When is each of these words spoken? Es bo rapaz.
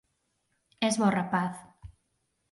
Es 0.87 0.97
bo 1.01 1.09
rapaz. 1.17 1.59